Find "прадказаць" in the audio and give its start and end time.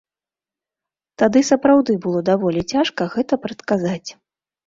3.47-4.09